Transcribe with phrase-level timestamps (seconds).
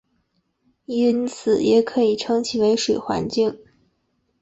[0.87, 3.59] 因此也可以称其为水环境。